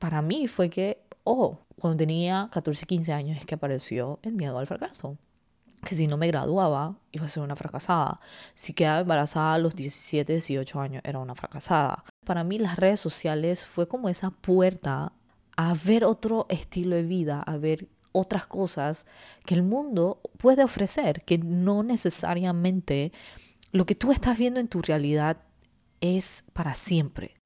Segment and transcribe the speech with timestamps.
[0.00, 4.58] para mí fue que, oh, cuando tenía 14, 15 años es que apareció el miedo
[4.58, 5.18] al fracaso.
[5.84, 8.18] Que si no me graduaba, iba a ser una fracasada.
[8.54, 12.04] Si quedaba embarazada a los 17, 18 años, era una fracasada.
[12.24, 15.12] Para mí las redes sociales fue como esa puerta
[15.56, 19.04] a ver otro estilo de vida, a ver otras cosas
[19.44, 23.12] que el mundo puede ofrecer, que no necesariamente
[23.70, 25.42] lo que tú estás viendo en tu realidad
[26.00, 27.39] es para siempre.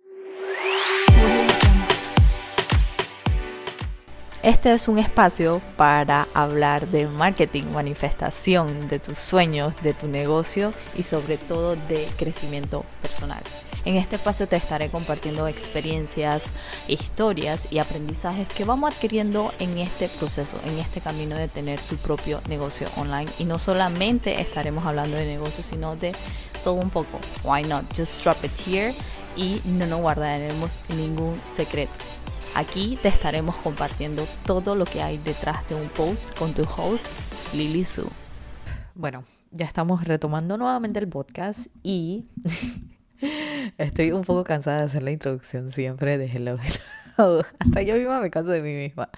[4.45, 10.75] Este es un espacio para hablar de marketing, manifestación de tus sueños, de tu negocio
[10.95, 13.43] y sobre todo de crecimiento personal.
[13.87, 16.49] En este espacio te estaré compartiendo experiencias,
[16.89, 21.97] historias y aprendizajes que vamos adquiriendo en este proceso, en este camino de tener tu
[21.97, 23.31] propio negocio online.
[23.39, 26.13] Y no solamente estaremos hablando de negocios, sino de
[26.63, 27.19] todo un poco.
[27.45, 27.87] Why not?
[27.97, 28.95] Just drop it here
[29.37, 31.95] y no nos guardaremos ningún secreto.
[32.57, 37.09] Aquí te estaremos compartiendo todo lo que hay detrás de un post con tu host,
[37.53, 38.09] Lily Su.
[38.95, 42.27] Bueno, ya estamos retomando nuevamente el podcast y
[43.79, 46.57] estoy un poco cansada de hacer la introducción siempre de Hello,
[47.19, 47.43] Hello.
[47.59, 49.11] Hasta yo misma me canso de mí misma.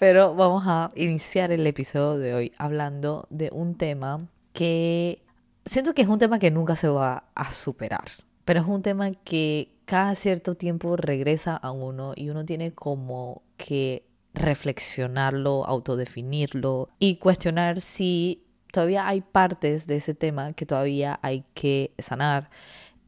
[0.00, 5.22] Pero vamos a iniciar el episodio de hoy hablando de un tema que
[5.64, 8.06] siento que es un tema que nunca se va a superar,
[8.46, 13.42] pero es un tema que cada cierto tiempo regresa a uno y uno tiene como
[13.56, 21.44] que reflexionarlo, autodefinirlo y cuestionar si todavía hay partes de ese tema que todavía hay
[21.54, 22.48] que sanar.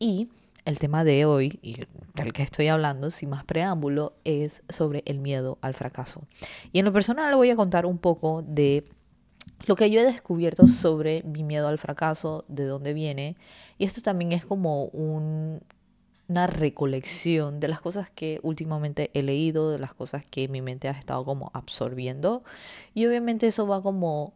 [0.01, 0.29] Y
[0.65, 5.21] el tema de hoy, y del que estoy hablando sin más preámbulo, es sobre el
[5.21, 6.27] miedo al fracaso.
[6.73, 8.85] Y en lo personal voy a contar un poco de
[9.67, 13.37] lo que yo he descubierto sobre mi miedo al fracaso, de dónde viene.
[13.77, 15.61] Y esto también es como un,
[16.29, 20.89] una recolección de las cosas que últimamente he leído, de las cosas que mi mente
[20.89, 22.43] ha estado como absorbiendo.
[22.95, 24.35] Y obviamente eso va como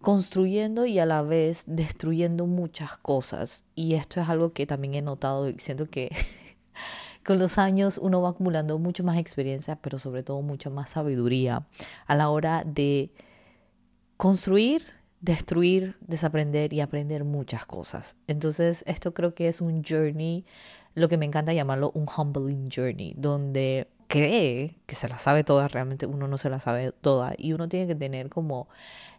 [0.00, 3.64] construyendo y a la vez destruyendo muchas cosas.
[3.74, 6.10] Y esto es algo que también he notado siento que
[7.24, 11.66] con los años uno va acumulando mucho más experiencia, pero sobre todo mucha más sabiduría
[12.06, 13.10] a la hora de
[14.20, 14.84] construir,
[15.22, 18.16] destruir, desaprender y aprender muchas cosas.
[18.26, 20.44] Entonces esto creo que es un journey
[20.94, 25.68] lo que me encanta llamarlo un humbling journey, donde cree que se la sabe toda,
[25.68, 28.68] realmente uno no se la sabe toda y uno tiene que tener como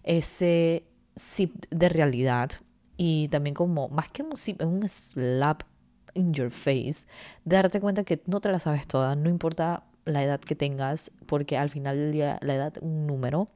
[0.04, 0.84] ese
[1.16, 2.52] sip de realidad
[2.96, 5.64] y también como, más que un sip, un slap
[6.14, 7.08] in your face,
[7.44, 11.58] darte cuenta que no te la sabes toda, no importa la edad que tengas, porque
[11.58, 13.50] al final del la edad es un número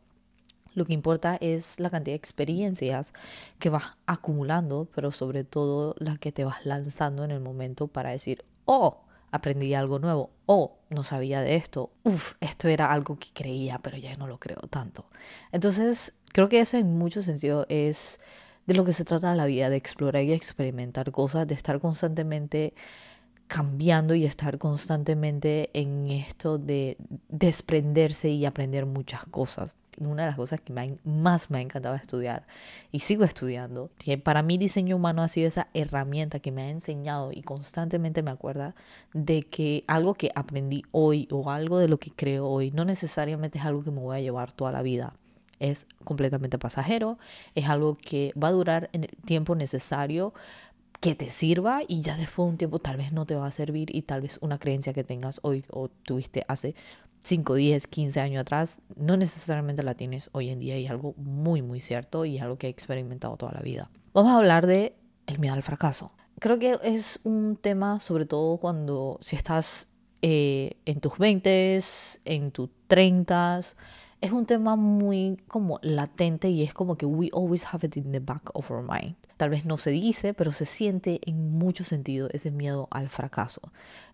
[0.76, 3.14] lo que importa es la cantidad de experiencias
[3.60, 8.12] que vas acumulando, pero sobre todo las que te vas lanzando en el momento para
[8.12, 13.30] decir, oh, aprendí algo nuevo, oh, no sabía de esto, uff, esto era algo que
[13.34, 15.06] creía, pero ya no lo creo tanto.
[15.52, 18.20] Entonces, creo que eso en mucho sentido es
[18.66, 22.74] de lo que se trata la vida, de explorar y experimentar cosas, de estar constantemente
[23.48, 26.98] cambiando y estar constantemente en esto de
[27.30, 30.74] desprenderse y aprender muchas cosas una de las cosas que
[31.04, 32.46] más me ha encantado estudiar
[32.92, 36.70] y sigo estudiando, que para mí diseño humano ha sido esa herramienta que me ha
[36.70, 38.76] enseñado y constantemente me acuerda
[39.14, 43.60] de que algo que aprendí hoy o algo de lo que creo hoy no necesariamente
[43.60, 45.14] es algo que me voy a llevar toda la vida.
[45.60, 47.18] Es completamente pasajero,
[47.56, 50.34] es algo que va a durar en el tiempo necesario
[51.00, 53.52] que te sirva y ya después de un tiempo tal vez no te va a
[53.52, 56.76] servir y tal vez una creencia que tengas hoy o tuviste hace
[57.20, 61.16] 5, 10, 15 años atrás, no necesariamente la tienes hoy en día y es algo
[61.18, 63.90] muy, muy cierto y algo que he experimentado toda la vida.
[64.14, 64.96] Vamos a hablar de
[65.26, 66.12] el miedo al fracaso.
[66.40, 69.88] Creo que es un tema, sobre todo cuando si estás
[70.22, 71.80] eh, en tus 20,
[72.26, 73.62] en tus 30,
[74.26, 78.12] es un tema muy como latente y es como que we always have it in
[78.12, 79.16] the back of our mind.
[79.38, 83.62] Tal vez no se dice, pero se siente en mucho sentido ese miedo al fracaso.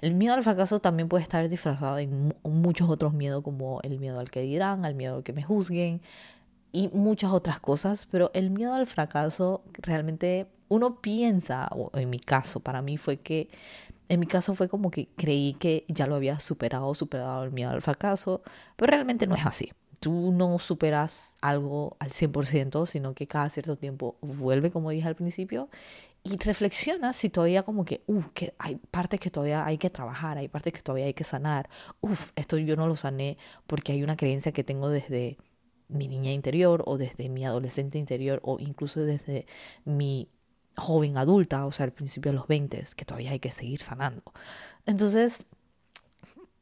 [0.01, 4.19] El miedo al fracaso también puede estar disfrazado en muchos otros miedos como el miedo
[4.19, 6.01] al que dirán, al miedo al que me juzguen
[6.73, 12.19] y muchas otras cosas, pero el miedo al fracaso realmente uno piensa, o en mi
[12.19, 13.49] caso, para mí fue que
[14.09, 17.71] en mi caso fue como que creí que ya lo había superado, superado el miedo
[17.71, 18.41] al fracaso,
[18.75, 23.77] pero realmente no es así tú no superas algo al 100%, sino que cada cierto
[23.77, 25.69] tiempo vuelve, como dije al principio,
[26.23, 30.39] y reflexiona si todavía como que, uff, que hay partes que todavía hay que trabajar,
[30.39, 31.69] hay partes que todavía hay que sanar.
[32.01, 33.37] Uff, esto yo no lo sané
[33.67, 35.37] porque hay una creencia que tengo desde
[35.87, 39.45] mi niña interior o desde mi adolescente interior o incluso desde
[39.85, 40.29] mi
[40.75, 44.23] joven adulta, o sea, al principio de los 20, que todavía hay que seguir sanando.
[44.87, 45.45] Entonces,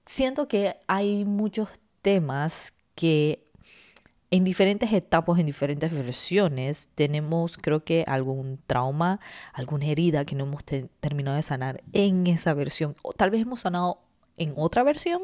[0.05, 1.69] siento que hay muchos
[2.01, 3.49] temas que
[4.29, 9.21] en diferentes etapas, en diferentes versiones, tenemos creo que algún trauma,
[9.53, 12.95] alguna herida que no hemos terminado de sanar en esa versión.
[13.01, 14.01] O tal vez hemos sanado
[14.35, 15.21] en otra versión,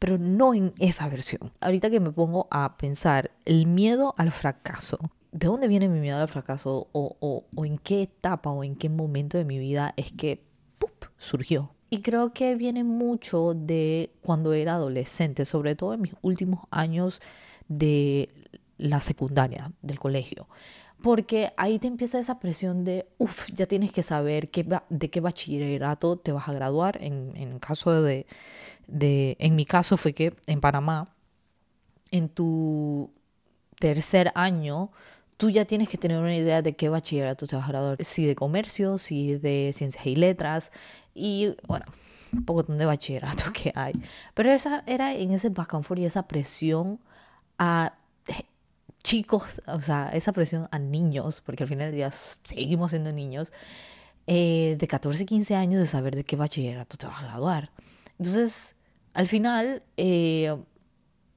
[0.00, 1.52] pero no en esa versión.
[1.60, 4.98] Ahorita que me pongo a pensar, el miedo al fracaso.
[5.30, 6.88] ¿De dónde viene mi miedo al fracaso?
[6.90, 10.44] ¿O, o, en qué etapa o en qué momento de mi vida es que
[11.18, 11.70] surgió?
[11.92, 17.20] Y creo que viene mucho de cuando era adolescente, sobre todo en mis últimos años
[17.68, 18.30] de
[18.78, 20.48] la secundaria, del colegio.
[21.02, 25.20] Porque ahí te empieza esa presión de, uff, ya tienes que saber qué, de qué
[25.20, 26.96] bachillerato te vas a graduar.
[27.02, 28.26] En, en caso de,
[28.86, 31.14] de, en mi caso fue que en Panamá,
[32.10, 33.10] en tu
[33.78, 34.92] tercer año,
[35.36, 38.04] tú ya tienes que tener una idea de qué bachillerato te vas a graduar.
[38.04, 40.72] Si de comercio, si de ciencias y letras.
[41.14, 41.86] Y bueno,
[42.32, 43.92] un poco de bachillerato que hay.
[44.34, 47.00] Pero esa era en ese back and y esa presión
[47.58, 47.94] a
[49.02, 53.52] chicos, o sea, esa presión a niños, porque al final del día seguimos siendo niños,
[54.26, 57.70] eh, de 14, 15 años de saber de qué bachillerato te vas a graduar.
[58.18, 58.76] Entonces,
[59.14, 60.56] al final, eh,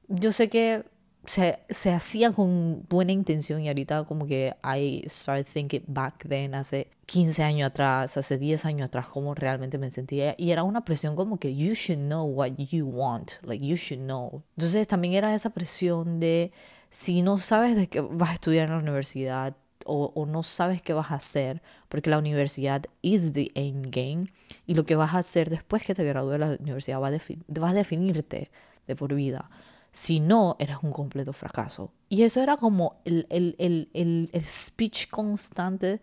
[0.07, 0.85] yo sé que
[1.25, 6.55] se, se, hacía con buena intención y ahorita como que I started thinking back then,
[6.55, 10.35] hace 15 años atrás, hace 10 años atrás, cómo realmente me sentía.
[10.37, 14.03] Y era una presión como que you should know what you want, like you should
[14.03, 14.43] know.
[14.57, 16.51] Entonces también era esa presión de
[16.89, 19.55] si no sabes de qué vas a estudiar en la universidad
[19.85, 24.33] o, o, no sabes qué vas a hacer, porque la universidad is the end game,
[24.65, 27.69] y lo que vas a hacer después que te gradúes de la universidad va va
[27.69, 28.49] a definirte
[28.87, 29.49] de por vida.
[29.95, 31.93] Si no, eres un completo fracaso.
[32.09, 36.01] Y eso era como el, el, el, el speech constante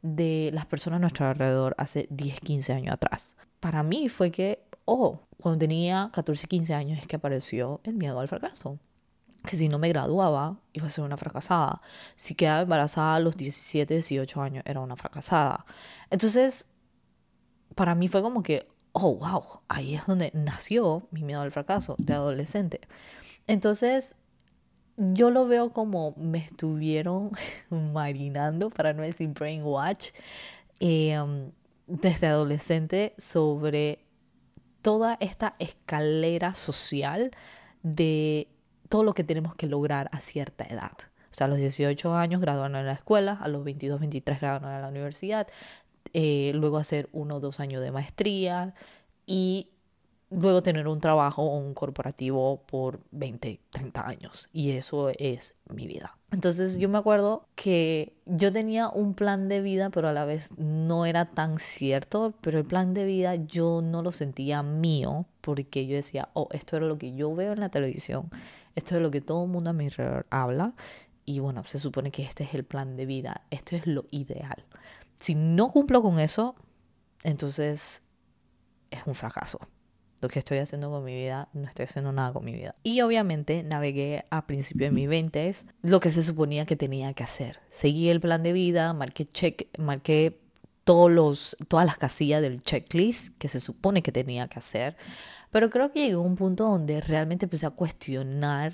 [0.00, 3.36] de las personas a nuestro alrededor hace 10, 15 años atrás.
[3.60, 8.18] Para mí fue que, oh, cuando tenía 14, 15 años es que apareció el miedo
[8.18, 8.78] al fracaso
[9.46, 11.82] que si no me graduaba iba a ser una fracasada.
[12.14, 15.66] Si quedaba embarazada a los 17, 18 años era una fracasada.
[16.08, 16.64] Entonces,
[17.74, 21.94] para mí fue como que, oh, wow, ahí es donde nació mi miedo al fracaso
[21.98, 22.80] de adolescente.
[23.46, 24.16] Entonces,
[24.96, 27.32] yo lo veo como me estuvieron
[27.70, 30.10] marinando, para no decir brainwash,
[30.80, 31.16] eh,
[31.86, 34.04] desde adolescente sobre
[34.82, 37.30] toda esta escalera social
[37.82, 38.48] de
[38.88, 40.92] todo lo que tenemos que lograr a cierta edad.
[41.30, 44.72] O sea, a los 18 años graduarnos en la escuela, a los 22, 23 graduarnos
[44.72, 45.48] en la universidad,
[46.12, 48.74] eh, luego hacer uno o dos años de maestría
[49.26, 49.70] y
[50.30, 54.48] luego tener un trabajo o un corporativo por 20, 30 años.
[54.52, 56.16] Y eso es mi vida.
[56.30, 60.50] Entonces yo me acuerdo que yo tenía un plan de vida, pero a la vez
[60.58, 65.86] no era tan cierto, pero el plan de vida yo no lo sentía mío, porque
[65.86, 68.30] yo decía, oh, esto era lo que yo veo en la televisión,
[68.74, 70.74] esto es lo que todo el mundo a mi alrededor habla
[71.24, 74.64] y bueno, se supone que este es el plan de vida, esto es lo ideal.
[75.18, 76.54] Si no cumplo con eso,
[77.22, 78.02] entonces
[78.90, 79.58] es un fracaso.
[80.24, 82.74] Lo que estoy haciendo con mi vida, no estoy haciendo nada con mi vida.
[82.82, 87.24] Y obviamente navegué a principios de mis 20 lo que se suponía que tenía que
[87.24, 87.60] hacer.
[87.68, 90.40] Seguí el plan de vida, marqué check, marqué
[90.84, 94.96] todos todas las casillas del checklist que se supone que tenía que hacer.
[95.50, 98.72] Pero creo que llegó un punto donde realmente empecé a cuestionar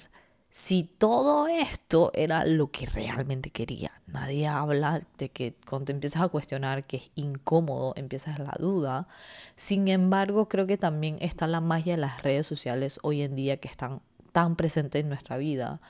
[0.50, 3.92] si todo esto era lo que realmente quería.
[4.06, 9.06] Nadie habla de que cuando te empiezas a cuestionar que es incómodo, empiezas la duda.
[9.54, 13.58] Sin embargo, creo que también está la magia de las redes sociales hoy en día
[13.58, 14.00] que están
[14.32, 15.80] tan presentes en nuestra vida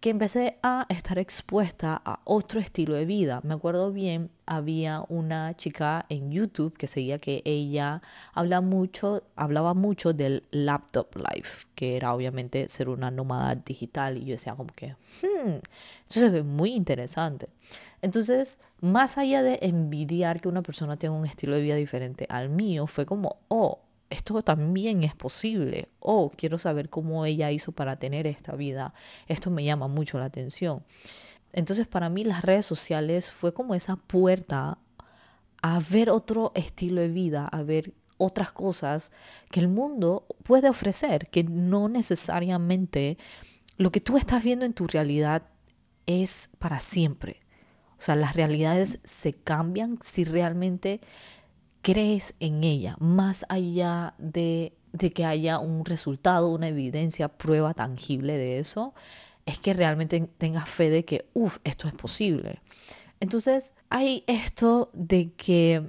[0.00, 3.40] que empecé a estar expuesta a otro estilo de vida.
[3.42, 8.02] Me acuerdo bien, había una chica en YouTube que seguía que ella
[8.34, 14.18] hablaba mucho del laptop life, que era obviamente ser una nómada digital.
[14.18, 15.56] Y yo decía como que, hmm,
[16.08, 17.48] eso se muy interesante.
[18.02, 22.50] Entonces, más allá de envidiar que una persona tenga un estilo de vida diferente al
[22.50, 25.88] mío, fue como, oh, esto también es posible.
[26.00, 28.94] Oh, quiero saber cómo ella hizo para tener esta vida.
[29.26, 30.84] Esto me llama mucho la atención.
[31.52, 34.78] Entonces para mí las redes sociales fue como esa puerta
[35.62, 39.10] a ver otro estilo de vida, a ver otras cosas
[39.50, 43.18] que el mundo puede ofrecer, que no necesariamente
[43.76, 45.42] lo que tú estás viendo en tu realidad
[46.06, 47.40] es para siempre.
[47.98, 51.00] O sea, las realidades se cambian si realmente
[51.86, 54.72] crees en ella, más allá de,
[55.14, 58.92] que haya un resultado, una evidencia, prueba tangible de eso,
[59.44, 62.60] es que realmente tengas fe de que, uff, esto es posible.
[63.20, 65.88] Entonces, hay esto de que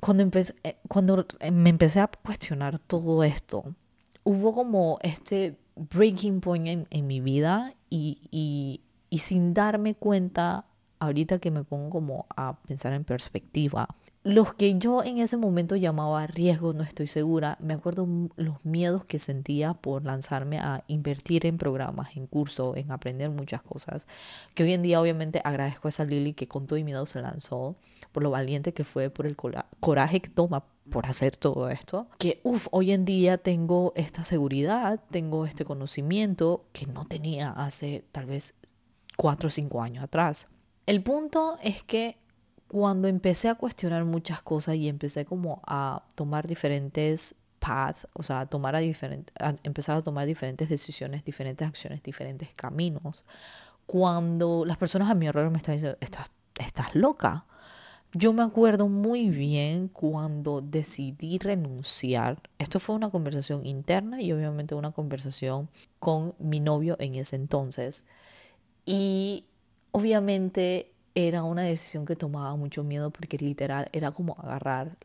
[0.00, 0.26] cuando,
[0.62, 3.74] eh, cuando me empecé a cuestionar todo esto,
[4.22, 10.64] hubo como este breaking point en, mi vida y, y sin darme cuenta,
[11.00, 15.76] ahorita que me pongo como a pensar en perspectiva, los que yo en ese momento
[15.76, 21.44] llamaba riesgo, no estoy segura, me acuerdo los miedos que sentía por lanzarme a invertir
[21.44, 24.06] en programas, en cursos, en aprender muchas cosas,
[24.54, 27.20] que hoy en día obviamente agradezco a esa Lily que con todo y miedo se
[27.20, 27.76] lanzó,
[28.12, 32.40] por lo valiente que fue, por el coraje que toma por hacer todo esto, que
[32.44, 38.24] uff, hoy en día tengo esta seguridad, tengo este conocimiento que no tenía hace tal
[38.24, 38.54] vez
[39.18, 40.48] cuatro o cinco años atrás.
[40.86, 42.16] El punto es que
[42.74, 48.40] cuando empecé a cuestionar muchas cosas y empecé como a tomar diferentes paths, o sea,
[48.40, 48.82] a tomar a,
[49.62, 53.24] empezar a tomar diferentes decisiones, diferentes acciones, diferentes caminos,
[53.86, 57.46] cuando las personas a mi alrededor me están diciendo, estás, estás loca.
[58.12, 62.42] Yo me acuerdo muy bien cuando decidí renunciar.
[62.58, 65.68] Esto fue una conversación interna y obviamente una conversación
[66.00, 68.04] con mi novio en ese entonces.
[68.84, 69.44] Y
[69.92, 74.98] obviamente era una decisión que tomaba mucho miedo porque literal era como agarrar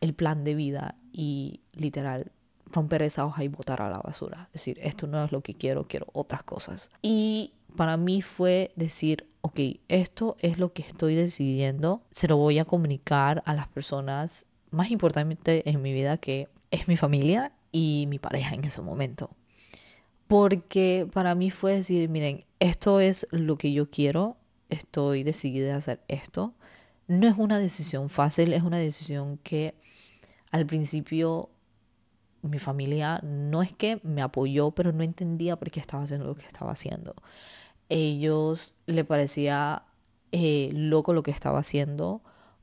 [0.00, 2.32] el plan de vida y literal
[2.66, 4.48] romper esa hoja y botar a la basura.
[4.48, 6.90] Es decir, esto no es lo que quiero, quiero otras cosas.
[7.02, 12.58] Y para mí fue decir, ok, esto es lo que estoy decidiendo, se lo voy
[12.58, 18.06] a comunicar a las personas más importantes en mi vida que es mi familia y
[18.08, 19.30] mi pareja en ese momento.
[20.26, 24.36] Porque para mí fue decir, miren, esto es lo que yo quiero,
[24.74, 26.54] estoy decidida a hacer esto.
[27.06, 29.74] No es una decisión fácil, es una decisión que
[30.50, 31.50] al principio
[32.42, 36.34] mi familia no es que me apoyó, pero no entendía por qué estaba haciendo lo
[36.34, 37.14] que estaba haciendo.
[37.88, 39.84] Ellos le parecía
[40.32, 42.22] eh, loco lo que estaba haciendo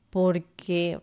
[0.10, 1.00] porque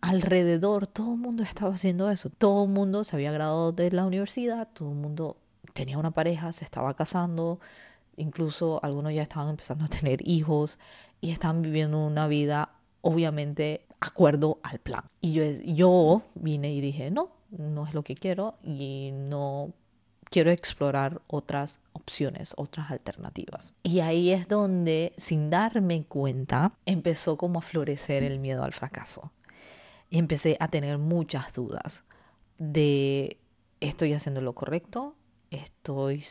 [0.00, 2.30] alrededor todo el mundo estaba haciendo eso.
[2.30, 5.36] Todo el mundo se había graduado de la universidad, todo el mundo
[5.72, 7.60] tenía una pareja, se estaba casando,
[8.22, 10.78] incluso algunos ya estaban empezando a tener hijos
[11.20, 12.70] y están viviendo una vida
[13.02, 15.04] obviamente acuerdo al plan.
[15.20, 19.72] Y yo, yo vine y dije, no, no es lo que quiero y no
[20.24, 23.74] quiero explorar otras opciones, otras alternativas.
[23.82, 29.30] Y ahí es donde, sin darme cuenta, empezó como a florecer el miedo al fracaso.
[30.08, 32.04] Y empecé a tener muchas dudas
[32.58, 33.38] de,
[33.80, 35.16] ¿estoy haciendo lo correcto?
[35.50, 36.24] ¿Estoy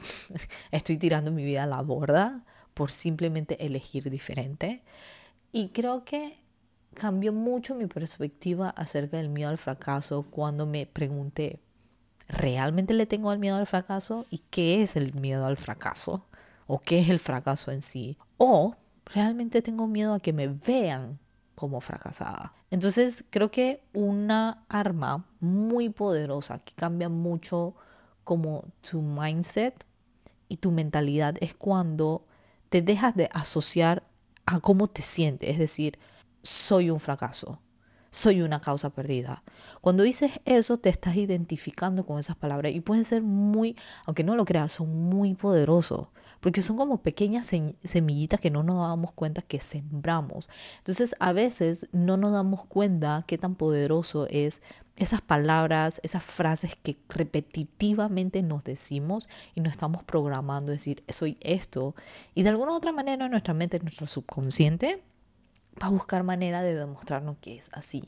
[0.70, 4.82] estoy tirando mi vida a la borda por simplemente elegir diferente.
[5.52, 6.38] Y creo que
[6.94, 11.60] cambió mucho mi perspectiva acerca del miedo al fracaso cuando me pregunté,
[12.28, 14.26] ¿realmente le tengo el miedo al fracaso?
[14.30, 16.26] ¿Y qué es el miedo al fracaso?
[16.66, 18.18] ¿O qué es el fracaso en sí?
[18.38, 18.74] ¿O
[19.04, 21.18] realmente tengo miedo a que me vean
[21.54, 22.52] como fracasada?
[22.70, 27.74] Entonces creo que una arma muy poderosa que cambia mucho
[28.26, 29.86] como tu mindset
[30.48, 32.26] y tu mentalidad es cuando
[32.70, 34.02] te dejas de asociar
[34.46, 35.96] a cómo te sientes, es decir,
[36.42, 37.60] soy un fracaso,
[38.10, 39.44] soy una causa perdida.
[39.80, 44.34] Cuando dices eso, te estás identificando con esas palabras y pueden ser muy, aunque no
[44.34, 46.08] lo creas, son muy poderosos,
[46.40, 47.50] porque son como pequeñas
[47.82, 50.48] semillitas que no nos damos cuenta que sembramos.
[50.78, 54.62] Entonces, a veces no nos damos cuenta qué tan poderoso es
[54.96, 61.94] esas palabras, esas frases que repetitivamente nos decimos y nos estamos programando decir, soy esto.
[62.34, 65.02] Y de alguna u otra manera nuestra mente, nuestro subconsciente,
[65.82, 68.04] va a buscar manera de demostrarnos que es así.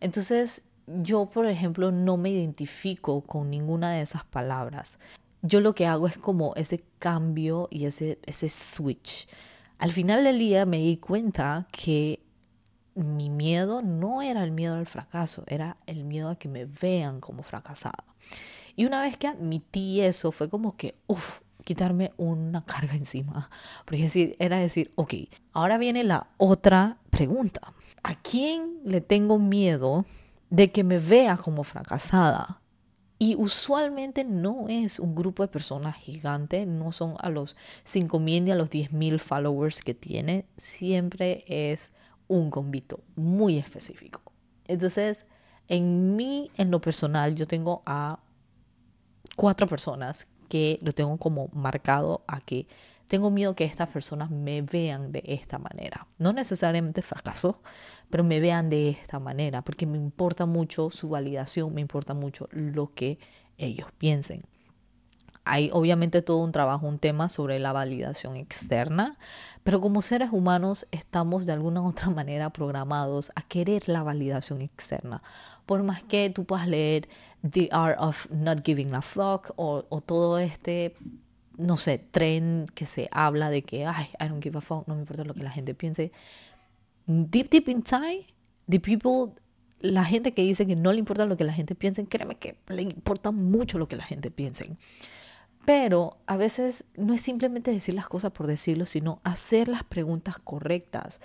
[0.00, 4.98] Entonces, yo, por ejemplo, no me identifico con ninguna de esas palabras.
[5.46, 9.28] Yo lo que hago es como ese cambio y ese, ese switch.
[9.78, 12.20] Al final del día me di cuenta que
[12.94, 17.20] mi miedo no era el miedo al fracaso, era el miedo a que me vean
[17.20, 18.04] como fracasada.
[18.74, 23.50] Y una vez que admití eso, fue como que, uff, quitarme una carga encima.
[23.84, 25.14] Porque decir, era decir, ok,
[25.52, 27.74] ahora viene la otra pregunta.
[28.02, 30.06] ¿A quién le tengo miedo
[30.50, 32.60] de que me vea como fracasada?
[33.18, 38.50] Y usualmente no es un grupo de personas gigante, no son a los 5.000 ni
[38.50, 41.92] a los 10.000 followers que tiene, siempre es
[42.28, 44.20] un convito muy específico.
[44.68, 45.24] Entonces,
[45.68, 48.20] en mí, en lo personal, yo tengo a
[49.34, 52.66] cuatro personas que lo tengo como marcado a que
[53.06, 56.06] tengo miedo que estas personas me vean de esta manera.
[56.18, 57.60] No necesariamente fracaso,
[58.10, 62.48] pero me vean de esta manera, porque me importa mucho su validación, me importa mucho
[62.50, 63.18] lo que
[63.58, 64.44] ellos piensen.
[65.44, 69.16] Hay obviamente todo un trabajo, un tema sobre la validación externa,
[69.62, 74.60] pero como seres humanos estamos de alguna u otra manera programados a querer la validación
[74.60, 75.22] externa.
[75.64, 77.08] Por más que tú puedas leer
[77.48, 80.94] The Art of Not Giving a Fuck o, o todo este,
[81.56, 84.94] no sé, tren que se habla de que, ay, I don't give a fuck, no
[84.94, 86.12] me importa lo que la gente piense.
[87.06, 88.26] Deep, deep inside,
[88.68, 89.32] the people,
[89.80, 92.56] la gente que dice que no le importa lo que la gente piense, créeme que
[92.68, 94.76] le importa mucho lo que la gente piense.
[95.64, 100.38] Pero a veces no es simplemente decir las cosas por decirlo, sino hacer las preguntas
[100.38, 101.20] correctas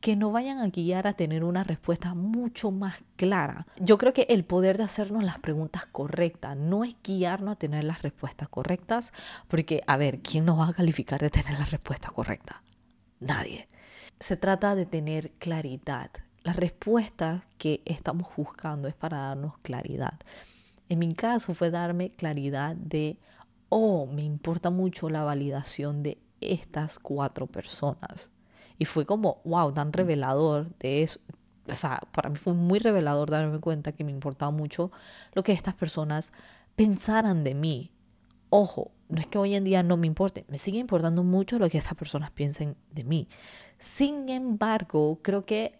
[0.00, 3.66] que no vayan a guiar a tener una respuesta mucho más clara.
[3.78, 7.84] Yo creo que el poder de hacernos las preguntas correctas no es guiarnos a tener
[7.84, 9.12] las respuestas correctas,
[9.46, 12.62] porque, a ver, ¿quién nos va a calificar de tener la respuesta correcta?
[13.20, 13.68] Nadie.
[14.18, 16.10] Se trata de tener claridad.
[16.42, 20.18] La respuesta que estamos buscando es para darnos claridad.
[20.88, 23.18] En mi caso fue darme claridad de,
[23.68, 28.30] oh, me importa mucho la validación de estas cuatro personas
[28.80, 31.20] y fue como, wow, tan revelador de eso.
[31.68, 34.90] O sea, para mí fue muy revelador darme cuenta que me importaba mucho
[35.34, 36.32] lo que estas personas
[36.76, 37.92] pensaran de mí.
[38.48, 41.68] Ojo, no es que hoy en día no me importe, me sigue importando mucho lo
[41.68, 43.28] que estas personas piensen de mí.
[43.76, 45.78] Sin embargo, creo que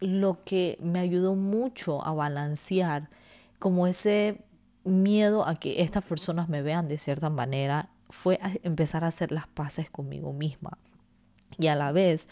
[0.00, 3.10] lo que me ayudó mucho a balancear
[3.58, 4.42] como ese
[4.84, 9.48] miedo a que estas personas me vean de cierta manera fue empezar a hacer las
[9.48, 10.78] paces conmigo misma
[11.58, 12.28] y a la vez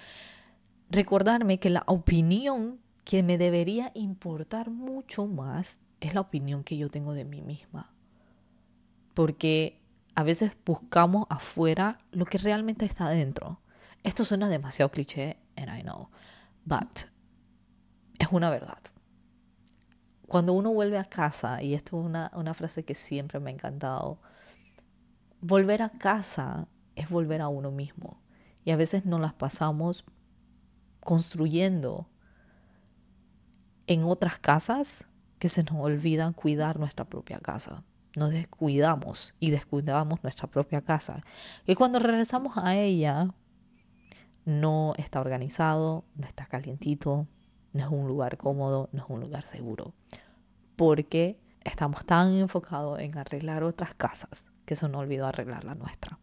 [0.90, 6.90] recordarme que la opinión que me debería importar mucho más es la opinión que yo
[6.90, 7.92] tengo de mí misma.
[9.14, 9.80] Porque
[10.14, 13.60] a veces buscamos afuera lo que realmente está adentro.
[14.02, 16.08] Esto suena demasiado cliché, and I know,
[16.64, 17.02] but
[18.18, 18.78] es una verdad.
[20.26, 23.54] Cuando uno vuelve a casa, y esto es una, una frase que siempre me ha
[23.54, 24.20] encantado,
[25.40, 28.19] volver a casa es volver a uno mismo.
[28.64, 30.04] Y a veces nos las pasamos
[31.00, 32.08] construyendo
[33.86, 37.82] en otras casas que se nos olvidan cuidar nuestra propia casa.
[38.16, 41.24] Nos descuidamos y descuidamos nuestra propia casa.
[41.66, 43.34] Y cuando regresamos a ella,
[44.44, 47.26] no está organizado, no está calientito,
[47.72, 49.94] no es un lugar cómodo, no es un lugar seguro.
[50.76, 56.18] Porque estamos tan enfocados en arreglar otras casas que se nos olvidó arreglar la nuestra.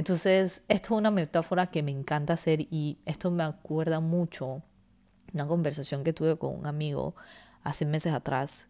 [0.00, 4.62] Entonces, esto es una metáfora que me encanta hacer y esto me acuerda mucho
[5.34, 7.14] una conversación que tuve con un amigo
[7.64, 8.68] hace meses atrás,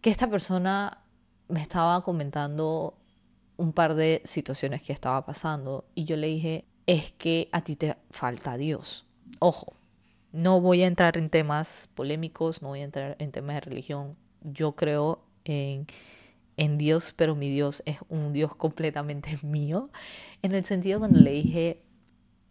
[0.00, 1.04] que esta persona
[1.46, 2.98] me estaba comentando
[3.56, 7.76] un par de situaciones que estaba pasando y yo le dije, es que a ti
[7.76, 9.06] te falta Dios.
[9.38, 9.72] Ojo,
[10.32, 14.16] no voy a entrar en temas polémicos, no voy a entrar en temas de religión.
[14.42, 15.86] Yo creo en
[16.56, 19.90] en Dios, pero mi Dios es un Dios completamente mío.
[20.42, 21.82] En el sentido cuando le dije,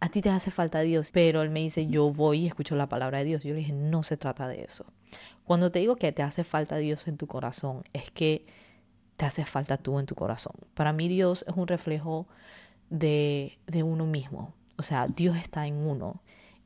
[0.00, 2.88] a ti te hace falta Dios, pero él me dice, yo voy y escucho la
[2.88, 3.44] palabra de Dios.
[3.44, 4.86] Yo le dije, no se trata de eso.
[5.44, 8.46] Cuando te digo que te hace falta Dios en tu corazón, es que
[9.16, 10.54] te hace falta tú en tu corazón.
[10.74, 12.26] Para mí Dios es un reflejo
[12.90, 14.54] de, de uno mismo.
[14.76, 16.22] O sea, Dios está en uno.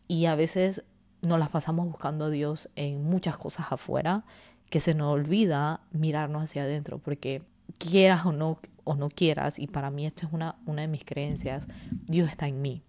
[0.08, 0.82] Y a veces
[1.22, 4.24] nos las pasamos buscando a Dios en muchas cosas afuera
[4.70, 7.42] que se nos olvida mirarnos hacia adentro, porque
[7.78, 11.04] quieras o no, o no quieras, y para mí esto es una, una de mis
[11.04, 11.66] creencias,
[12.06, 12.82] Dios está en mí.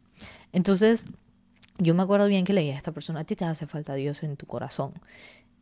[0.53, 1.07] Entonces,
[1.77, 4.23] yo me acuerdo bien que leí a esta persona, a ti te hace falta Dios
[4.23, 4.93] en tu corazón.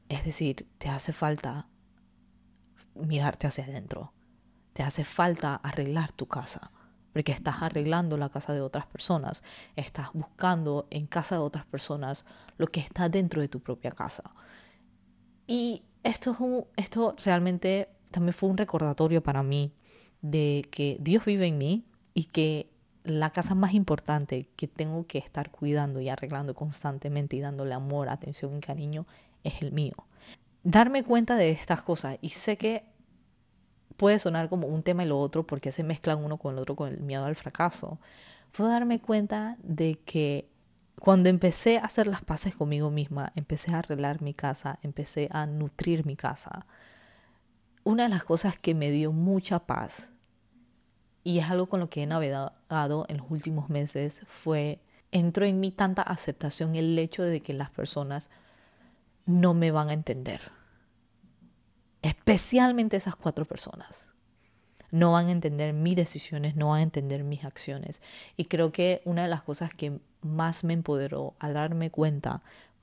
[0.09, 1.67] Es decir, te hace falta
[2.95, 4.11] mirarte hacia adentro.
[4.73, 6.71] Te hace falta arreglar tu casa,
[7.13, 9.43] porque estás arreglando la casa de otras personas.
[9.75, 12.25] Estás buscando en casa de otras personas
[12.57, 14.23] lo que está dentro de tu propia casa.
[15.47, 19.73] Y esto, esto realmente también fue un recordatorio para mí
[20.21, 22.69] de que Dios vive en mí y que
[23.03, 28.09] la casa más importante que tengo que estar cuidando y arreglando constantemente y dándole amor,
[28.09, 29.05] atención y cariño
[29.43, 29.95] es el mío.
[30.63, 32.83] Darme cuenta de estas cosas y sé que
[33.95, 36.75] puede sonar como un tema y lo otro porque se mezclan uno con el otro
[36.75, 37.99] con el miedo al fracaso.
[38.51, 40.49] Fue darme cuenta de que
[40.99, 45.45] cuando empecé a hacer las paces conmigo misma, empecé a arreglar mi casa, empecé a
[45.45, 46.65] nutrir mi casa,
[47.83, 50.11] una de las cosas que me dio mucha paz,
[51.23, 54.81] y es algo con lo que he navegado en los últimos meses, fue,
[55.11, 58.29] entró en mí tanta aceptación el hecho de que las personas
[59.25, 60.41] no me van a entender.
[62.01, 64.09] Especialmente esas cuatro personas.
[64.91, 68.01] No van a entender mis decisiones, no van a entender mis acciones.
[68.37, 72.41] Y creo que una de las cosas que más me empoderó al darme cuenta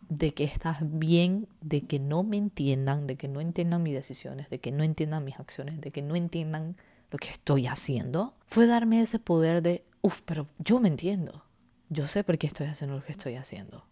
[0.09, 4.49] de que estás bien, de que no me entiendan, de que no entiendan mis decisiones,
[4.51, 6.77] de que no entiendan mis acciones, de que no entiendan
[7.11, 11.45] lo que estoy haciendo, fue darme ese poder de, uff, pero yo me entiendo.
[11.89, 13.85] Yo sé por qué estoy haciendo lo que estoy haciendo.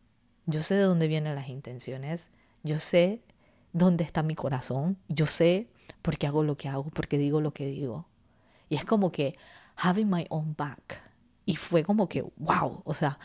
[0.47, 2.31] Yo sé de dónde vienen las intenciones.
[2.63, 3.23] Yo sé
[3.73, 4.97] dónde está mi corazón.
[5.09, 5.69] Yo sé
[6.05, 8.07] porque hago lo que hago, porque digo lo que digo.
[8.69, 9.39] Y es como que
[9.77, 11.01] having my own back.
[11.47, 13.19] Y fue como que, wow, o sea,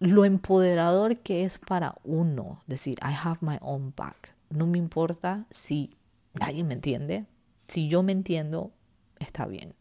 [0.00, 4.34] lo empoderador que es para uno decir, I have my own back.
[4.50, 5.96] No me importa si
[6.34, 7.24] nadie me entiende.
[7.68, 8.72] Si yo me entiendo,
[9.20, 9.76] está bien.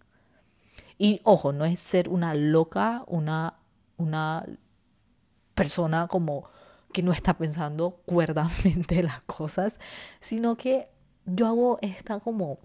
[1.00, 3.56] Y ojo, no es ser una loca, una,
[3.98, 4.46] una
[5.56, 6.44] persona como
[6.94, 9.80] que no está pensando cuerdamente las cosas,
[10.20, 10.84] sino que
[11.26, 12.60] yo hago esta como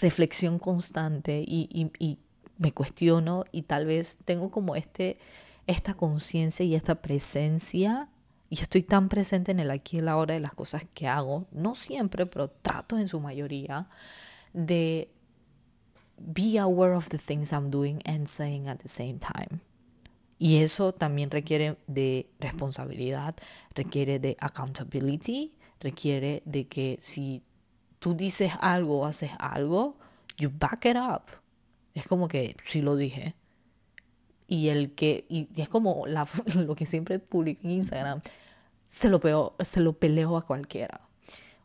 [0.00, 2.18] reflexión constante y, y
[2.58, 5.18] me cuestiono y tal vez tengo como este,
[5.66, 8.08] esta conciencia y esta presencia
[8.50, 11.46] y estoy tan presente en el aquí y la hora de las cosas que hago,
[11.52, 13.88] no siempre, pero trato en su mayoría
[14.52, 15.10] de
[16.16, 19.60] be aware of the things I'm doing and saying at the same time.
[20.38, 23.34] Y eso también requiere de responsabilidad,
[23.74, 27.42] requiere de accountability, requiere de que si
[27.98, 29.96] tú dices algo o haces algo,
[30.36, 31.22] you back it up.
[31.94, 33.34] Es como que sí lo dije.
[34.46, 38.22] Y el que, y, es como la, lo que siempre publico en Instagram,
[38.88, 41.00] se lo, peleo, se lo peleo a cualquiera.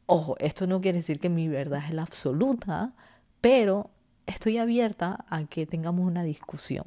[0.06, 2.94] Ojo, esto no quiere decir que mi verdad es la absoluta,
[3.40, 3.90] pero
[4.26, 6.86] estoy abierta a que tengamos una discusión.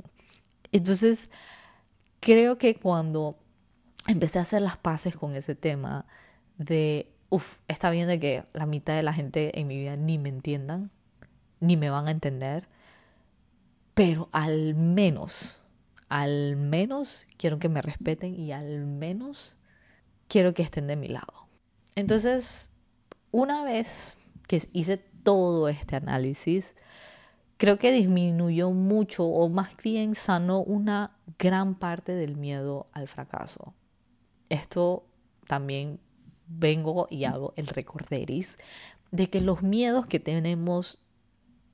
[0.73, 1.31] Entonces,
[2.21, 3.39] creo que cuando
[4.07, 6.05] empecé a hacer las paces con ese tema
[6.59, 10.19] de, uff, está bien de que la mitad de la gente en mi vida ni
[10.19, 10.91] me entiendan,
[11.61, 12.69] ni me van a entender,
[13.95, 15.63] pero al menos,
[16.09, 19.57] al menos quiero que me respeten y al menos
[20.29, 21.49] quiero que estén de mi lado.
[21.95, 22.71] Entonces,
[23.31, 26.75] una vez que hice todo este análisis,
[27.57, 33.75] creo que disminuyó mucho o más bien sanó una gran parte del miedo al fracaso.
[34.49, 35.07] Esto
[35.47, 35.99] también
[36.47, 38.59] vengo y hago el recorderis
[39.11, 40.99] de que los miedos que tenemos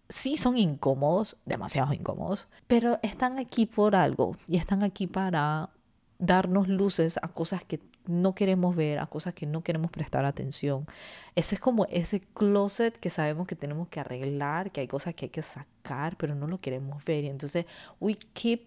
[0.09, 5.71] sí son incómodos, demasiado incómodos, pero están aquí por algo y están aquí para
[6.19, 10.87] darnos luces a cosas que no queremos ver, a cosas que no queremos prestar atención.
[11.35, 15.27] Ese es como ese closet que sabemos que tenemos que arreglar, que hay cosas que
[15.27, 17.25] hay que sacar, pero no lo queremos ver.
[17.25, 17.65] Y entonces,
[18.01, 18.67] we keep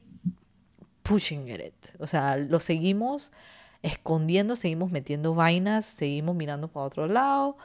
[1.03, 1.73] pushing it.
[1.99, 3.31] O sea, lo seguimos
[3.85, 7.55] escondiendo, seguimos metiendo vainas, seguimos mirando para otro lado,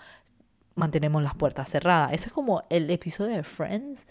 [0.75, 2.13] mantenemos las puertas cerradas.
[2.13, 4.07] Ese es como el episodio de Friends,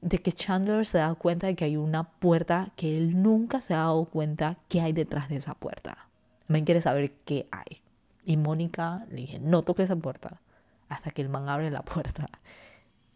[0.00, 3.74] de que Chandler se da cuenta de que hay una puerta que él nunca se
[3.74, 6.08] ha dado cuenta que hay detrás de esa puerta.
[6.46, 7.82] Me quiere saber qué hay.
[8.24, 10.40] Y Mónica le dije, no toque esa puerta
[10.88, 12.28] hasta que el man abre la puerta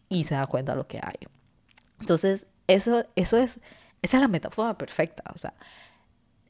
[0.09, 1.29] y se da cuenta de lo que hay.
[2.01, 3.61] Entonces, eso, eso es,
[4.03, 5.23] esa es la metáfora perfecta.
[5.33, 5.55] O sea,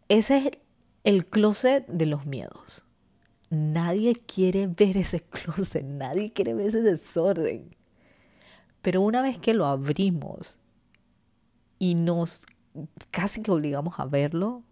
[0.09, 0.50] ese es
[1.05, 2.85] el closet de los miedos.
[3.51, 7.77] Nadie quiere ver ese closet, nadie quiere ver ese desorden.
[8.81, 10.59] Pero una vez que lo abrimos
[11.79, 12.47] y nos
[13.11, 14.62] casi que obligamos a verlo,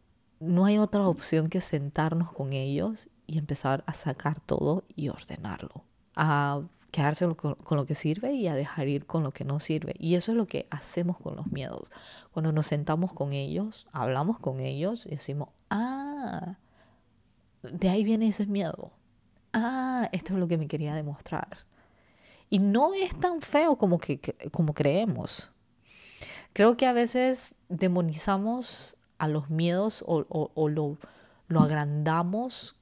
[0.41, 5.85] no hay otra opción que sentarnos con ellos y empezar a sacar todo y ordenarlo.
[6.17, 9.95] A quedarse con, lo que sirve y a dejar ir con lo que no sirve.
[9.99, 11.91] Y eso es lo que hacemos con los miedos.
[12.33, 16.57] Cuando nos sentamos con ellos, hablamos con ellos y decimos, ah,
[17.63, 18.93] de ahí viene ese miedo.
[19.53, 21.59] Ah, esto es lo que me quería demostrar.
[22.49, 25.53] Y no es tan feo como, que, como creemos.
[26.53, 30.99] Creo que a veces demonizamos a los miedos o, o, lo,
[31.47, 32.75] lo agrandamos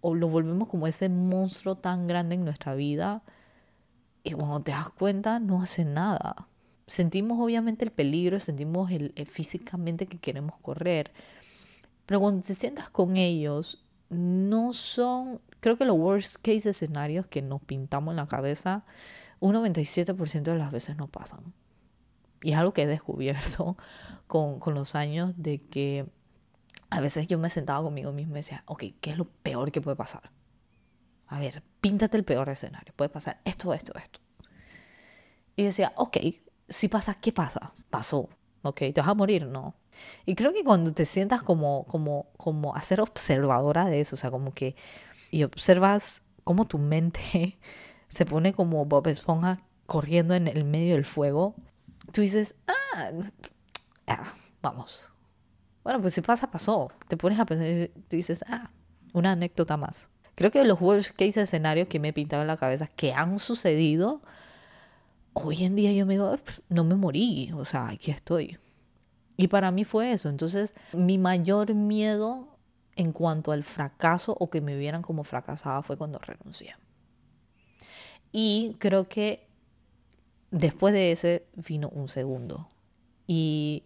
[0.00, 3.22] o lo volvemos como ese monstruo tan grande en nuestra vida
[4.24, 6.48] y cuando te das cuenta no hace nada.
[6.86, 11.12] Sentimos obviamente el peligro, sentimos el, físicamente que queremos correr,
[12.06, 17.42] pero cuando te sientas con ellos no son, creo que los worst case escenarios que
[17.42, 18.84] nos pintamos en la cabeza,
[19.40, 21.52] un 97% de las veces no pasan.
[22.42, 23.76] Y es algo que he descubierto
[24.26, 26.06] con, con los años de que
[26.90, 29.80] a veces yo me sentaba conmigo mismo y decía, ok, ¿qué es lo peor que
[29.80, 30.30] puede pasar?
[31.26, 32.92] A ver, píntate el peor escenario.
[32.94, 34.20] Puede pasar esto, esto, esto.
[35.56, 36.18] Y decía, ok,
[36.68, 37.74] si pasa, ¿qué pasa?
[37.90, 38.28] Pasó.
[38.62, 39.46] Ok, ¿te vas a morir?
[39.46, 39.74] No.
[40.26, 44.18] Y creo que cuando te sientas como, como, como a ser observadora de eso, o
[44.18, 44.74] sea, como que
[45.30, 47.58] y observas cómo tu mente
[48.08, 51.54] se pone como Bob Esponja corriendo en el medio del fuego,
[52.12, 53.10] tú dices, ah,
[54.06, 55.10] ah vamos.
[55.82, 56.90] Bueno, pues si pasa, pasó.
[57.08, 58.70] Te pones a pensar y tú dices, ah,
[59.12, 60.08] una anécdota más.
[60.34, 63.38] Creo que los worst case escenarios que me he pintado en la cabeza que han
[63.38, 64.20] sucedido,
[65.32, 66.36] hoy en día yo me digo,
[66.68, 68.58] no me morí, o sea, aquí estoy.
[69.36, 70.28] Y para mí fue eso.
[70.28, 72.56] Entonces, mi mayor miedo
[72.96, 76.76] en cuanto al fracaso o que me vieran como fracasada fue cuando renuncié.
[78.30, 79.48] Y creo que
[80.50, 82.68] después de ese vino un segundo.
[83.26, 83.84] Y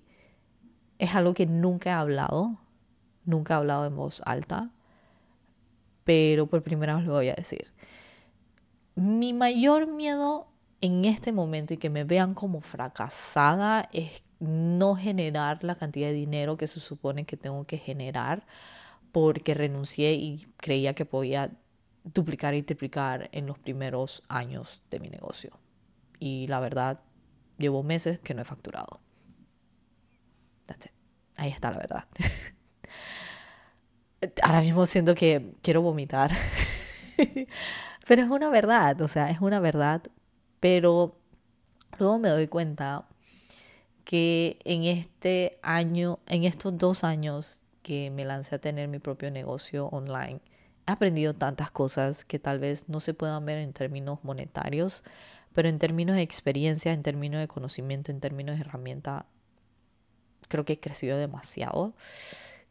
[0.98, 2.58] es algo que nunca he hablado,
[3.24, 4.70] nunca he hablado en voz alta,
[6.08, 7.74] pero por primera vez lo voy a decir.
[8.94, 10.48] Mi mayor miedo
[10.80, 16.14] en este momento y que me vean como fracasada es no generar la cantidad de
[16.14, 18.46] dinero que se supone que tengo que generar
[19.12, 21.50] porque renuncié y creía que podía
[22.04, 25.60] duplicar y triplicar en los primeros años de mi negocio.
[26.18, 27.02] Y la verdad,
[27.58, 29.02] llevo meses que no he facturado.
[31.36, 32.04] Ahí está la verdad.
[34.42, 36.32] Ahora mismo siento que quiero vomitar.
[38.06, 40.02] pero es una verdad, o sea, es una verdad.
[40.60, 41.16] Pero
[41.98, 43.06] luego me doy cuenta
[44.04, 49.30] que en este año, en estos dos años que me lancé a tener mi propio
[49.30, 50.40] negocio online,
[50.86, 55.04] he aprendido tantas cosas que tal vez no se puedan ver en términos monetarios,
[55.52, 59.26] pero en términos de experiencia, en términos de conocimiento, en términos de herramienta,
[60.48, 61.94] creo que he crecido demasiado.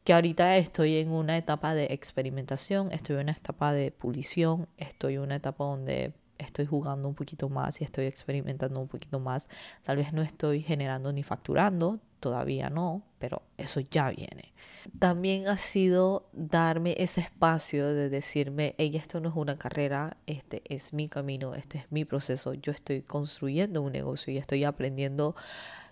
[0.08, 5.16] Que ahorita estoy en una etapa de experimentación, estoy en una etapa de pulición, estoy
[5.16, 9.50] en una etapa donde estoy jugando un poquito más y estoy experimentando un poquito más.
[9.84, 14.54] Tal vez no estoy generando ni facturando, todavía no, pero eso ya viene.
[14.98, 20.62] También ha sido darme ese espacio de decirme, hey, esto no es una carrera, este
[20.74, 25.36] es mi camino, este es mi proceso, yo estoy construyendo un negocio y estoy aprendiendo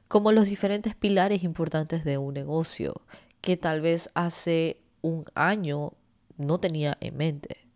[0.08, 3.02] como los diferentes pilares importantes de un negocio
[3.46, 5.94] que tal vez hace un año
[6.36, 7.70] no tenía en mente.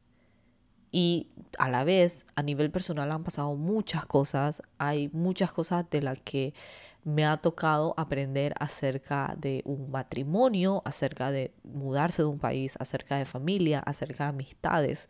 [0.92, 1.30] Y
[1.60, 6.18] a la vez, a nivel personal han pasado muchas cosas, hay muchas cosas de las
[6.18, 6.56] que
[7.04, 13.18] me ha tocado aprender acerca de un matrimonio, acerca de mudarse de un país, acerca
[13.18, 15.08] de familia, acerca de amistades,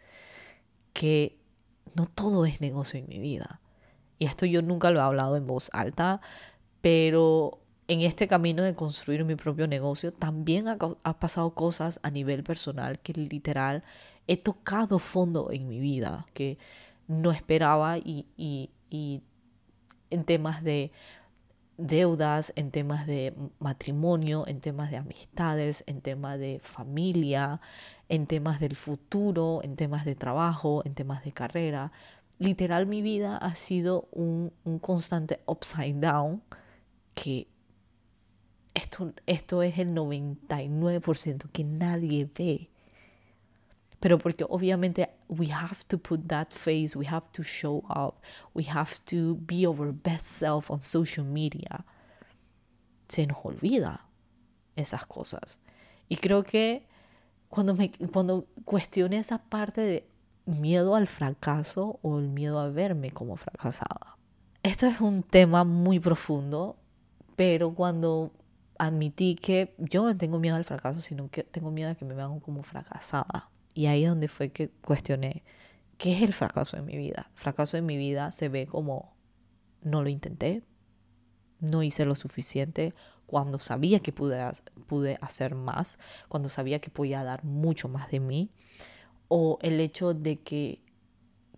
[0.91, 1.39] que
[1.95, 3.61] no todo es negocio en mi vida.
[4.17, 6.19] Y esto yo nunca lo he hablado en voz alta,
[6.81, 12.43] pero en este camino de construir mi propio negocio también ha, pasado cosas a nivel
[12.43, 13.83] personal que literal
[14.27, 16.59] he tocado fondo en mi vida, que
[17.07, 19.23] no esperaba y, y,
[20.11, 20.91] en temas de
[21.77, 27.59] deudas, en temas de matrimonio, en temas de amistades, en temas de familia,
[28.07, 31.91] en temas del futuro, en temas de trabajo, en temas de carrera.
[32.37, 36.43] Literal mi vida ha sido un constante upside down
[37.15, 37.47] que
[38.73, 42.69] esto, esto es el 99% que nadie ve.
[43.99, 48.21] Pero porque obviamente we have to put that face, we have to show up,
[48.53, 51.85] we have to be our best self on social media.
[53.09, 54.05] Se nos olvida
[54.75, 55.59] esas cosas.
[56.07, 56.87] Y creo que
[57.49, 60.07] cuando, me, cuando cuestioné esa parte de
[60.45, 64.17] miedo al fracaso o el miedo a verme como fracasada.
[64.63, 66.77] Esto es un tema muy profundo,
[67.35, 68.31] pero cuando
[68.79, 72.15] admití que yo no tengo miedo al fracaso, sino que tengo miedo a que me
[72.15, 73.51] vean como fracasada.
[73.75, 75.43] Y ahí es donde fue que cuestioné,
[75.97, 77.29] ¿qué es el fracaso en mi vida?
[77.35, 79.13] Fracaso en mi vida se ve como
[79.83, 80.63] no lo intenté,
[81.59, 82.93] no hice lo suficiente
[83.25, 88.49] cuando sabía que pude, hacer más, cuando sabía que podía dar mucho más de mí,
[89.27, 90.81] o el hecho de que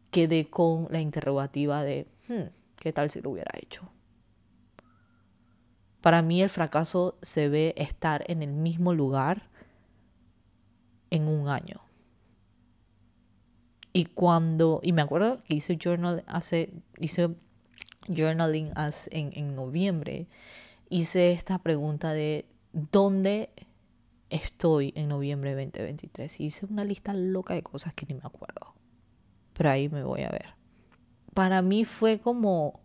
[0.10, 3.90] quedé con la interrogativa de, hmm, ¿qué tal si lo hubiera hecho?
[6.02, 9.50] Para mí el fracaso se ve estar en el mismo lugar
[11.12, 11.82] en un año.
[13.94, 17.36] Y cuando, y me acuerdo que hice journal hace, hice
[18.08, 18.72] journaling
[19.12, 20.28] en, en noviembre,
[20.90, 23.50] hice esta pregunta de dónde
[24.30, 26.40] estoy en noviembre de 2023.
[26.40, 28.74] Y hice una lista loca de cosas que ni me acuerdo.
[29.54, 30.56] Pero ahí me voy a ver.
[31.34, 32.80] Para mí fue como,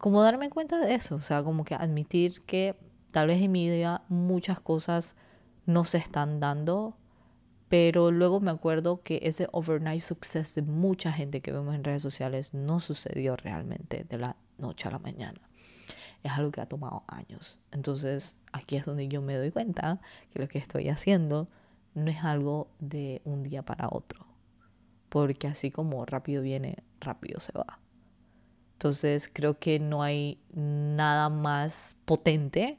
[0.00, 1.14] como darme cuenta de eso.
[1.14, 2.76] O sea, como que admitir que
[3.12, 5.16] tal vez en mi vida muchas cosas
[5.66, 6.96] no se están dando
[7.70, 12.02] pero luego me acuerdo que ese overnight success de mucha gente que vemos en redes
[12.02, 15.40] sociales no sucedió realmente de la noche a la mañana.
[16.24, 17.60] Es algo que ha tomado años.
[17.70, 20.00] Entonces aquí es donde yo me doy cuenta
[20.32, 21.46] que lo que estoy haciendo
[21.94, 24.26] no es algo de un día para otro.
[25.08, 27.78] Porque así como rápido viene, rápido se va.
[28.80, 32.78] Entonces creo que no hay nada más potente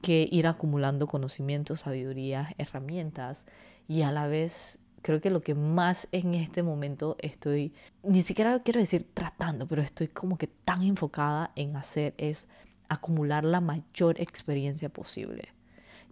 [0.00, 3.46] que ir acumulando conocimientos, sabiduría, herramientas
[3.88, 7.72] y a la vez creo que lo que más en este momento estoy,
[8.04, 12.46] ni siquiera quiero decir tratando, pero estoy como que tan enfocada en hacer es
[12.88, 15.48] acumular la mayor experiencia posible.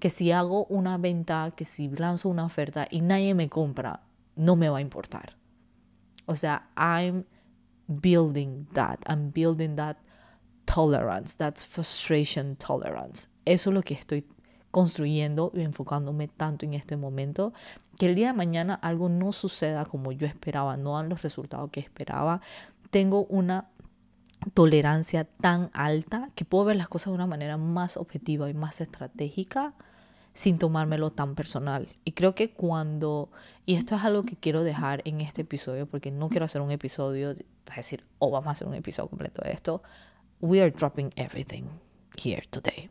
[0.01, 4.03] Que si hago una venta, que si lanzo una oferta y nadie me compra,
[4.35, 5.37] no me va a importar.
[6.27, 7.27] O sea, I'm
[7.91, 8.99] building that.
[9.07, 9.97] I'm building that
[10.67, 13.29] tolerance, that frustration tolerance.
[13.45, 14.27] Eso es lo que estoy
[14.71, 17.53] construyendo y enfocándome tanto en este momento,
[17.99, 21.71] que el día de mañana algo no suceda como yo esperaba, no dan los resultados
[21.71, 22.41] que esperaba.
[22.91, 23.69] Tengo una
[24.55, 28.81] tolerancia tan alta que puedo ver las cosas de una manera más objetiva y más
[28.81, 29.75] estratégica
[30.41, 31.87] sin tomármelo tan personal.
[32.03, 33.31] Y creo que cuando,
[33.67, 36.71] y esto es algo que quiero dejar en este episodio, porque no quiero hacer un
[36.71, 37.45] episodio, es
[37.77, 39.83] decir, o vamos a hacer un episodio completo de esto,
[40.41, 41.65] we are dropping everything
[42.17, 42.89] here today.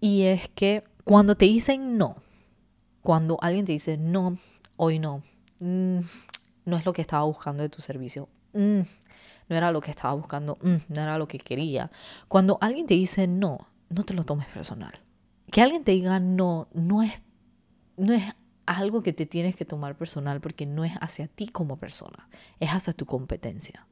[0.00, 2.16] Y es que cuando te dicen no,
[3.00, 4.36] cuando alguien te dice no,
[4.76, 5.22] hoy no,
[5.60, 6.00] mm,
[6.64, 8.80] no es lo que estaba buscando de tu servicio, mm,
[9.48, 11.92] no era lo que estaba buscando, mm, no era lo que quería.
[12.26, 15.05] Cuando alguien te dice no, no te lo tomes personal.
[15.56, 17.14] Que alguien te diga no, no es,
[17.96, 18.22] no es
[18.66, 22.28] algo que te tienes que tomar personal porque no es hacia ti como persona,
[22.60, 23.86] es hacia tu competencia.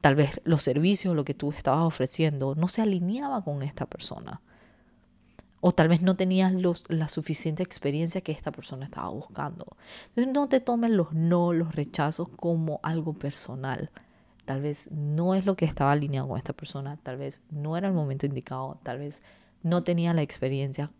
[0.00, 4.40] Tal vez los servicios, lo que tú estabas ofreciendo, no se alineaba con esta persona.
[5.60, 9.66] O tal vez no tenías los, la suficiente experiencia que esta persona estaba buscando.
[10.08, 13.90] Entonces no te tomes los no, los rechazos como algo personal.
[14.46, 17.88] Tal vez no es lo que estaba alineado con esta persona, tal vez no era
[17.88, 19.22] el momento indicado, tal vez
[19.62, 20.90] no tenía la experiencia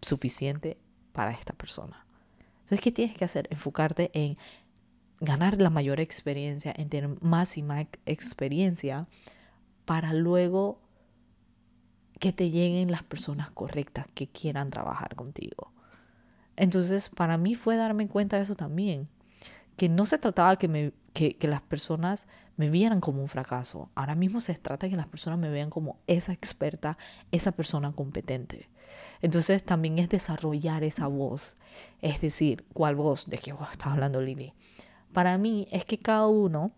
[0.00, 0.78] suficiente
[1.12, 2.06] para esta persona.
[2.60, 3.48] Entonces, ¿qué tienes que hacer?
[3.50, 4.36] Enfocarte en
[5.20, 9.08] ganar la mayor experiencia, en tener más y más experiencia
[9.84, 10.80] para luego
[12.20, 15.72] que te lleguen las personas correctas que quieran trabajar contigo.
[16.56, 19.08] Entonces, para mí fue darme cuenta de eso también,
[19.76, 22.26] que no se trataba que, me, que, que las personas
[22.58, 23.88] me vieran como un fracaso.
[23.94, 26.98] Ahora mismo se trata de que las personas me vean como esa experta,
[27.30, 28.68] esa persona competente.
[29.22, 31.56] Entonces también es desarrollar esa voz.
[32.02, 33.26] Es decir, ¿cuál voz?
[33.26, 34.54] ¿De qué voz estás hablando, Lili?
[35.12, 36.72] Para mí es que cada uno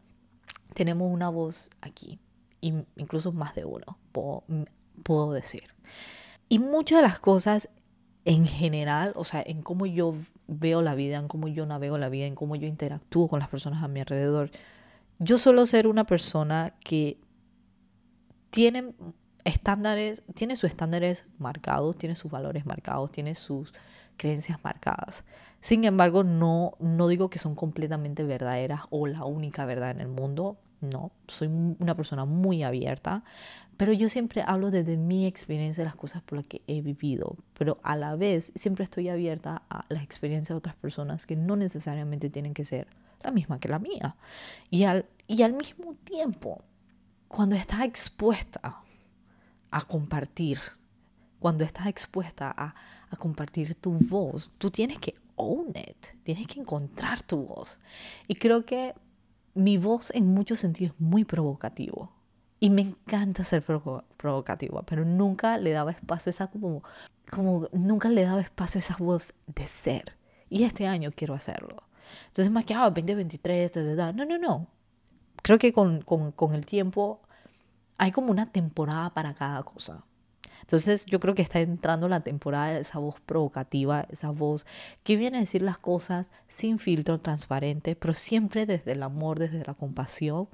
[0.75, 2.21] tenemos una voz aquí,
[2.61, 4.45] incluso más de uno, puedo,
[5.03, 5.64] puedo decir.
[6.51, 7.71] Y muchas de las cosas
[8.27, 10.14] en general, o sea, en cómo yo
[10.47, 13.49] veo la vida, en cómo yo navego la vida, en cómo yo interactúo con las
[13.49, 14.51] personas a mi alrededor,
[15.20, 17.20] yo suelo ser una persona que
[18.48, 18.94] tiene
[19.44, 23.72] estándares, tiene sus estándares marcados, tiene sus valores marcados, tiene sus
[24.16, 25.24] creencias marcadas.
[25.61, 30.09] Sin embargo, no, no digo que son completamente verdaderas o la única verdad en el
[30.09, 30.59] mundo.
[30.80, 33.22] No, soy una persona muy abierta,
[33.76, 37.37] pero yo siempre hablo desde mi experiencia de las cosas por las que he vivido,
[37.59, 41.56] pero a la vez siempre estoy abierta a las experiencias de otras personas que no
[41.56, 42.88] necesariamente tienen que ser
[43.22, 44.16] la misma que la mía.
[44.70, 46.62] Y al, y al mismo tiempo,
[47.28, 48.83] cuando estás expuesta
[49.70, 50.59] a compartir,
[51.38, 52.74] cuando estás expuesta a,
[53.11, 57.80] a compartir tu voz, tú tienes que own it, tienes que encontrar tu voz.
[58.28, 58.94] Y creo que
[59.54, 62.12] mi voz en muchos sentidos es muy provocativo.
[62.62, 66.83] Y me encanta ser provocativa, pero nunca le daba espacio a esa como,
[67.30, 70.16] como, nunca le daba espacio a esa voz de ser.
[70.50, 71.83] Y este año quiero hacerlo.
[72.29, 73.77] Entonces, más que, ah, 2023,
[74.14, 74.66] no, no, no.
[75.42, 77.20] Creo que con, con, con el tiempo
[77.99, 80.05] hay como una temporada para cada cosa.
[80.70, 84.66] Entonces yo creo que está entrando la temporada de esa voz provocativa, esa voz
[85.03, 89.64] que viene a decir las cosas sin filtro transparente, pero siempre desde el amor, desde
[89.66, 90.49] la compasión.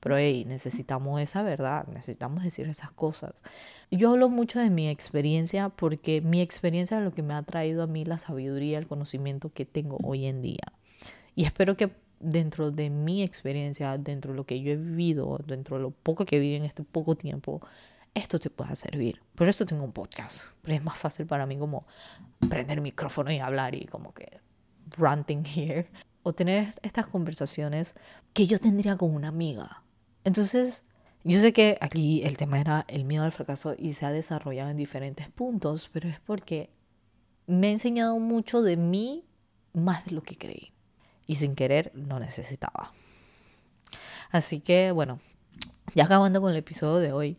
[0.00, 3.42] Pero hey, necesitamos esa verdad, necesitamos decir esas cosas.
[3.90, 7.82] Yo hablo mucho de mi experiencia porque mi experiencia es lo que me ha traído
[7.82, 10.72] a mí la sabiduría, el conocimiento que tengo hoy en día.
[11.34, 11.90] Y espero que
[12.22, 16.24] dentro de mi experiencia, dentro de lo que yo he vivido, dentro de lo poco
[16.24, 17.60] que he vivido en este poco tiempo,
[18.14, 19.20] esto te pueda servir.
[19.34, 20.44] Por eso tengo un podcast.
[20.62, 21.86] Pero es más fácil para mí como
[22.48, 24.40] prender el micrófono y hablar y como que
[24.96, 25.90] ranting here.
[26.22, 27.94] O tener estas conversaciones
[28.32, 29.82] que yo tendría con una amiga.
[30.22, 30.84] Entonces,
[31.24, 34.70] yo sé que aquí el tema era el miedo al fracaso y se ha desarrollado
[34.70, 36.70] en diferentes puntos, pero es porque
[37.48, 39.24] me ha enseñado mucho de mí
[39.72, 40.71] más de lo que creí
[41.26, 42.92] y sin querer lo necesitaba.
[44.30, 45.20] Así que bueno,
[45.94, 47.38] ya acabando con el episodio de hoy,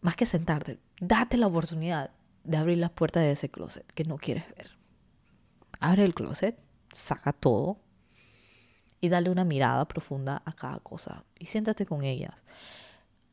[0.00, 2.10] más que sentarte, date la oportunidad
[2.44, 4.70] de abrir las puertas de ese closet que no quieres ver.
[5.80, 6.58] Abre el closet,
[6.92, 7.78] saca todo
[9.00, 12.42] y dale una mirada profunda a cada cosa y siéntate con ellas.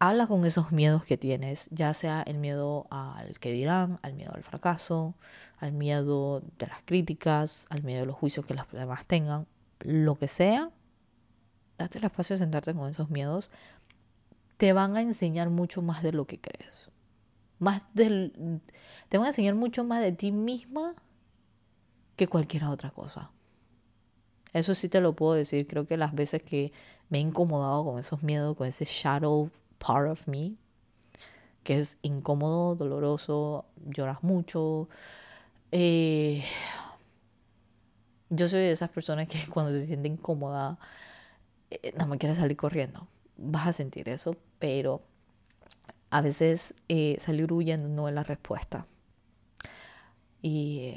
[0.01, 4.31] Habla con esos miedos que tienes, ya sea el miedo al que dirán, al miedo
[4.33, 5.15] al fracaso,
[5.57, 9.45] al miedo de las críticas, al miedo de los juicios que las demás tengan,
[9.81, 10.71] lo que sea,
[11.77, 13.51] date el espacio de sentarte con esos miedos,
[14.57, 16.89] te van a enseñar mucho más de lo que crees.
[17.59, 18.61] Más del,
[19.07, 20.95] te van a enseñar mucho más de ti misma
[22.15, 23.31] que cualquier otra cosa.
[24.53, 25.67] Eso sí te lo puedo decir.
[25.67, 26.71] Creo que las veces que
[27.09, 30.55] me he incomodado con esos miedos, con ese shadow part of me,
[31.63, 34.89] que es incómodo, doloroso, lloras mucho.
[35.71, 36.43] Eh,
[38.29, 40.79] yo soy de esas personas que cuando se siente incómoda,
[41.71, 43.07] eh, no me quiere salir corriendo.
[43.37, 45.01] Vas a sentir eso, pero
[46.09, 48.85] a veces eh, salir huyendo no es la respuesta.
[50.41, 50.95] Y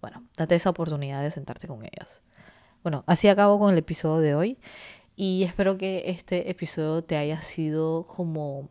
[0.00, 2.22] bueno, date esa oportunidad de sentarte con ellas.
[2.82, 4.58] Bueno, así acabo con el episodio de hoy
[5.16, 8.68] y espero que este episodio te haya sido como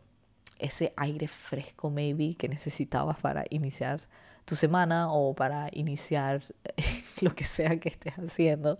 [0.58, 4.00] ese aire fresco maybe que necesitabas para iniciar
[4.46, 6.42] tu semana o para iniciar
[7.22, 8.78] lo que sea que estés haciendo.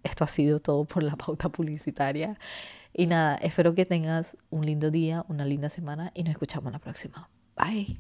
[0.04, 2.38] esto ha sido todo por la pauta publicitaria.
[2.94, 6.80] Y nada, espero que tengas un lindo día, una linda semana y nos escuchamos la
[6.80, 7.30] próxima.
[7.56, 7.98] Bye.